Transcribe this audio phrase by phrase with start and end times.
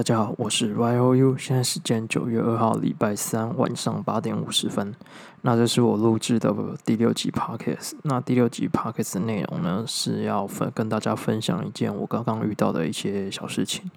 [0.00, 4.94] 大家好，我是 Y O U，现在时间九月二号礼拜三晚上八点五十分。
[5.42, 6.50] 那这是我录制的
[6.86, 7.92] 第六集 Podcast。
[8.04, 13.90] 那第六集 Podcast 的内容呢，是要分跟大家分享一件我刚刚遇到的一些小事情。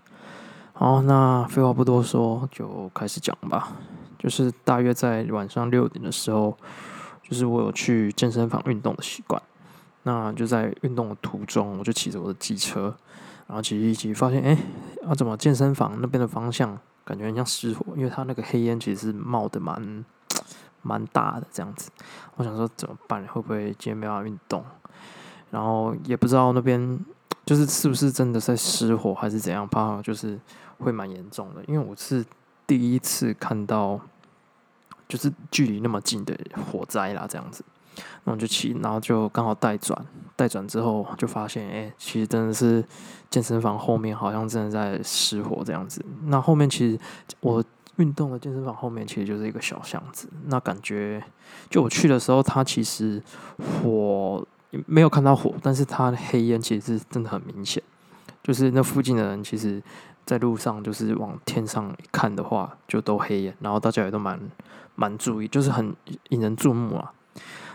[0.74, 3.72] 好，那废话不多说，就开始讲吧。
[4.20, 6.58] 就是大约在晚上六点的时候，
[7.22, 9.42] 就是我有去健身房运动的习惯。
[10.04, 12.94] 那就在运动的途中，我就骑着我的机车。
[13.48, 14.58] 然后骑一骑，发现哎，
[15.08, 17.86] 啊怎么健身房那边的方向感觉很像失火？
[17.96, 20.06] 因为它那个黑烟其实是冒的蛮
[20.82, 21.92] 蛮大的这样子。
[22.36, 23.26] 我想说怎么办？
[23.28, 24.64] 会不会今天没办法运动？
[25.52, 27.00] 然后也不知道那边
[27.46, 30.40] 就是是不是真的在失火还是怎样，怕就是
[30.80, 31.64] 会蛮严重的。
[31.68, 32.26] 因为我是
[32.66, 34.00] 第一次看到
[35.08, 36.36] 就是距离那么近的
[36.72, 37.64] 火灾啦，这样子。
[38.24, 40.04] 然后就骑，然后就刚好带转，
[40.44, 42.84] 带转之后就发现，哎，其实真的是
[43.30, 46.04] 健身房后面好像真的在失火这样子。
[46.26, 47.00] 那后面其实
[47.40, 47.64] 我
[47.96, 50.28] 运动的健身房后面其实就是一个小巷子。
[50.48, 51.24] 那感觉
[51.70, 53.24] 就我去的时候，它其实
[53.58, 54.46] 火
[54.86, 57.82] 没有看到火，但是它的黑烟其实是真的很明显。
[58.44, 59.82] 就是那附近的人其实，
[60.26, 64.38] 在路上就是往天上一看的话，就都黑烟，然后大家也都蛮
[64.96, 65.96] 蛮注意，就是很
[66.32, 67.14] 引人注目啊。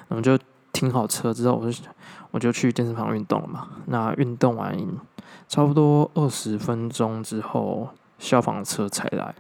[0.08, 0.38] 我们就
[0.72, 1.82] 停好车之后，我就
[2.30, 3.68] 我就去健身房运动了嘛。
[3.86, 4.76] 那运动完
[5.48, 7.88] 差不多二十分钟之后，
[8.18, 9.34] 消防车才来。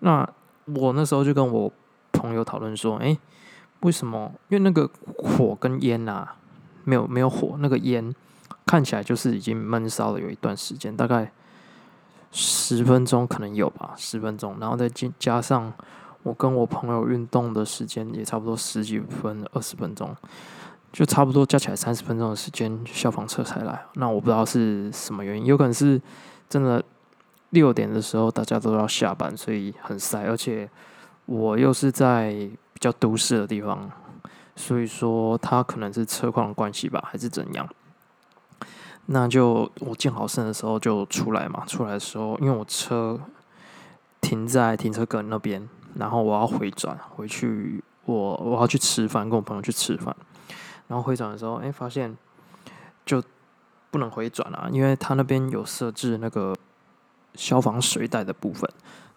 [0.00, 0.28] 那
[0.74, 1.70] 我那时候就跟我
[2.12, 3.18] 朋友讨论说：“哎，
[3.80, 4.32] 为什么？
[4.48, 6.36] 因为那个火跟烟啊，
[6.84, 8.14] 没有没有火，那个烟
[8.64, 11.32] 看起来就是已经闷烧了有一段时间，大概
[12.30, 14.56] 十分钟可能有吧，十分钟。
[14.60, 15.72] 然后再加加上。”
[16.22, 20.14] 我跟我朋友运动的时间也差不多十几分、二十分钟，
[20.92, 23.84] 就差不多加起来三十分钟的时间，消防车才来。
[23.94, 26.00] 那我不知道是什么原因，有可能是
[26.48, 26.82] 真的
[27.50, 30.68] 六点的时候大家都要下班，所以很塞，而且
[31.26, 32.32] 我又是在
[32.72, 33.90] 比较都市的地方，
[34.56, 37.68] 所以说他可能是车况的关系吧，还是怎样？
[39.06, 43.18] 那就我见好胜的时候就出来嘛，出来的时候因为我车
[44.20, 45.68] 停在停车格那边。
[45.96, 50.14] 然后我要回转回去，我我要去吃饭，跟我朋友去吃饭。
[50.90, 52.14] 然后回转的时候，哎，发现
[53.06, 53.22] 就
[53.92, 56.52] 不能回转啊，因为他那边有设置那个
[57.36, 58.68] 消防水带的部分。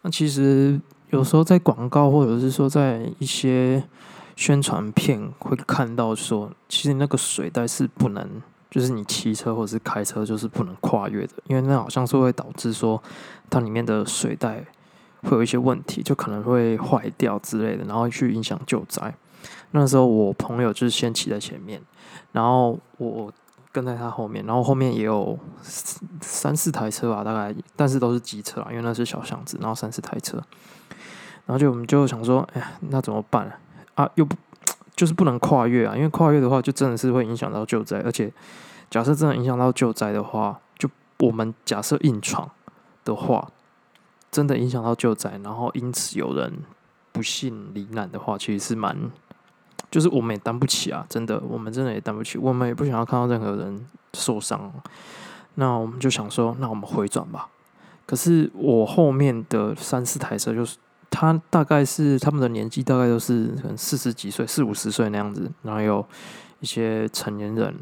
[0.03, 0.79] 那其实
[1.09, 3.84] 有时候在广告或者是说在一些
[4.35, 8.29] 宣传片会看到说，其实那个水带是不能，
[8.69, 13.01] 就是你骑车或者是开车就是不能跨越的，因为那好像是会导致说
[13.50, 14.63] 它里面的水带。
[15.23, 19.16] 会有一些问题，就可能会坏掉之类的，然后去影响救灾。
[19.75, 21.81] 那时候我朋友就是先骑在前面，
[22.31, 23.31] 然后我
[23.72, 25.38] 跟在他后面，然后后面也有
[26.22, 30.38] 三四台车吧，大概，但是都是机车啊，因为那是小巷子，然后三四台车，
[31.45, 33.59] 然后就我们就想说，哎呀，那怎么办
[33.95, 34.09] 啊？
[34.16, 34.35] 又不
[34.95, 35.95] 就是不能跨越啊？
[35.95, 38.31] 因为跨越的话，就真的是会影响到救灾，而且
[38.90, 42.50] 假设真的影响到救灾的话，就我们假设硬闯
[43.03, 43.50] 的话。
[44.31, 46.51] 真的影响到救灾，然后因此有人
[47.11, 48.97] 不幸罹难的话，其实是蛮，
[49.93, 51.05] 就是我们也担不起啊！
[51.07, 54.73] 真的，我们真的也担不起，我们也不想要看到任何人受伤。
[55.53, 57.47] 那我们就想说，那我们回转吧。
[58.07, 60.77] 可是我后面的三四台车，就是
[61.11, 66.03] 他大概是他们的年纪大概都是可能四十几岁、四五十岁那样子，然后有
[66.59, 67.75] 一些成年人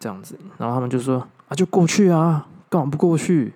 [0.00, 3.54] 这样子，然后他们就说啊，就过去啊，干嘛不过去？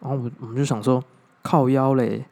[0.00, 1.02] 然后我我们就想说。
[1.42, 2.26] 靠腰嘞，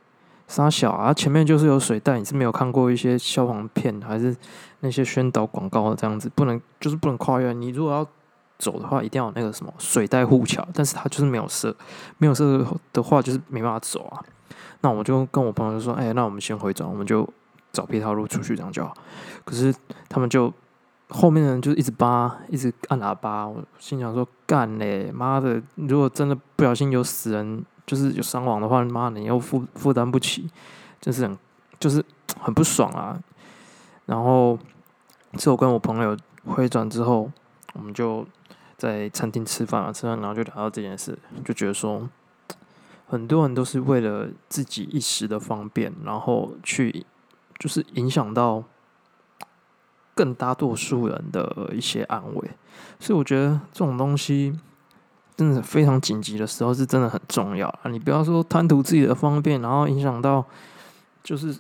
[0.55, 1.13] 沙小啊！
[1.13, 4.37] 前面就是有水带，你是没有看过一些消防片，还是
[4.81, 6.31] 那些宣导广告这样子？
[6.33, 7.53] 不能，就是不能跨越。
[7.53, 8.07] 你如果要
[8.57, 11.75] 走的话，一定要有那个什么水带护桥，但是它就是没有设，
[12.19, 14.23] 没有设的话，就是没办法走啊。
[14.83, 17.29] 那我就跟我朋友就说：“哎，那我们先回转，我们就
[17.73, 18.95] 找别条路出去，这样就好。”
[19.45, 19.75] 可是
[20.09, 20.53] 他们就
[21.09, 23.45] 后面的人就一直扒，一直按喇叭。
[23.49, 25.61] 我心想说：“干嘞，妈的！
[25.75, 30.51] 如果真的不小心有死人。”就是有伤亡的话，妈，你又负负担不起，
[31.01, 31.39] 就是很
[31.79, 32.03] 就是
[32.41, 33.21] 很不爽啊。
[34.07, 34.59] 然后
[35.35, 36.17] 之后跟我朋友
[36.47, 37.31] 回转之后，
[37.75, 38.27] 我们就
[38.77, 42.09] 在餐厅吃饭啊，吃饭然后就聊到这件事，就觉得说，
[43.07, 47.05] 很多人都是为了自己一时的方便，然后去
[47.59, 48.65] 就是影响到
[50.15, 52.51] 更大多数人的一些安慰，
[52.99, 54.59] 所以我觉得这种东西。
[55.37, 57.91] 真的非常紧急的时候，是真的很重要啊！
[57.91, 60.45] 你不要说贪图自己的方便，然后影响到
[61.23, 61.57] 就是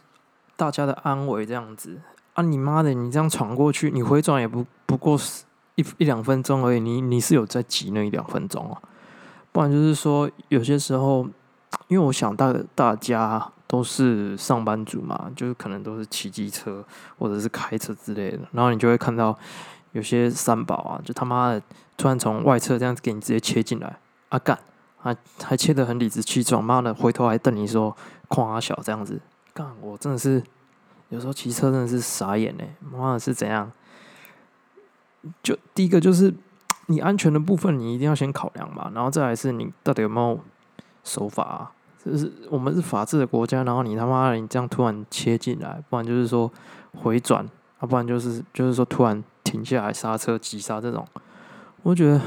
[0.57, 1.99] 大家的安危这样子
[2.35, 2.43] 啊！
[2.43, 5.45] 你妈的，你这样闯过去，你回转也不不过是
[5.75, 8.79] 一一两分钟而已，你你是有在急那一两分钟啊？
[9.51, 11.29] 不然就是说有些时候
[11.89, 16.85] 因为我想大大家都是上班族嘛，就是可能都是骑机车
[17.19, 19.37] 或者是开车之类的，然后你就会看到
[19.95, 21.63] 有些三宝啊，就他妈的
[21.97, 23.99] 突然从外侧这样子给你直接切进来，
[24.29, 24.59] 啊干，
[24.99, 27.97] 还还切的很理直气壮，妈的回头还瞪你说
[28.29, 29.21] 夸小这样子，
[29.53, 30.43] 干我真的是
[31.11, 33.71] 有时候骑车真的是傻眼嘞，妈的是怎样？
[35.43, 36.35] 就第一个就是
[36.87, 40.39] 你安全的部分，你一定要先考量嘛，然后再来是你到底有没有
[41.05, 41.73] 守法啊？
[42.05, 46.53] 就是我们是法治的国家，然后你他妈的你这样突然切进来，不然就是说
[46.93, 47.49] 回转，
[47.81, 51.07] 要不然就是就是说突然停下来刹车急刹这种，
[51.85, 52.21] 我觉得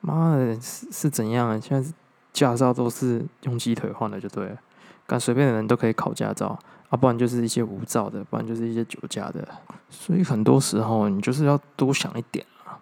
[0.00, 1.60] 妈的是是怎样啊？
[1.60, 1.92] 现在
[2.32, 4.58] 驾照都是用鸡腿换的就对了，
[5.06, 6.58] 敢随便的人都可以考驾照，
[6.88, 9.46] 啊，不然就是一些无照的，不然就是一些酒驾的，
[9.88, 12.74] 所以很多时候你就是要多想一点啊。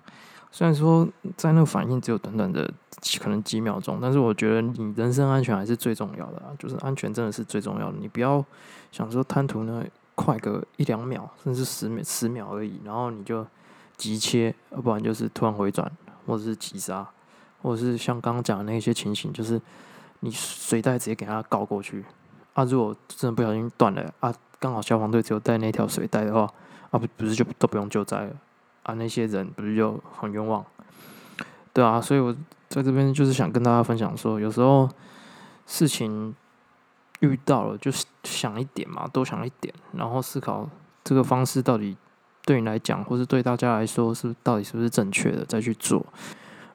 [0.51, 2.73] 虽然说在那个反应只有短短的
[3.21, 7.99] 可能几秒钟，但是我觉得你人身安全还是最重要的啊，就是安全真的是最重要的。
[8.01, 8.43] 你不要
[8.91, 9.85] 想说贪图呢
[10.15, 13.47] 快个一两秒，甚至十秒十秒而已，然后你就
[13.97, 15.91] 急切，要不然就是突然回转，
[16.27, 17.07] 或者是急刹，
[17.63, 19.61] 或者是像刚刚讲的那些情形，就是
[20.21, 22.05] 你水袋直接给它搞过去。
[22.55, 26.43] 啊，如果真的不小心断了啊，刚好消防队只有带那条水带的话，
[26.91, 28.31] 啊不不是就都不用救灾了
[28.85, 30.65] 啊，那些人不是就很冤枉？
[31.73, 32.33] 对啊，所以我
[32.69, 34.89] 在这边就是想跟大家分享说，有时候
[35.67, 36.35] 事情
[37.21, 40.69] 遇到了，就是想一点嘛，多想一点，然后思考
[41.03, 41.97] 这个方式到底
[42.45, 46.05] 对你来讲，或是对大家来说是到底是不是正确的，再去做，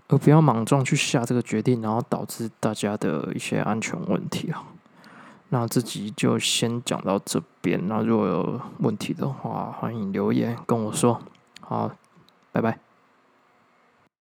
[0.07, 4.63] 而不要莽撞去下这个决定，然后导致大家的一些安全问题啊。
[5.49, 7.79] 那这集就先讲到这边。
[7.87, 11.19] 那如果有问题的话，欢迎留言跟我说。
[11.61, 11.91] 好，
[12.51, 12.88] 拜拜。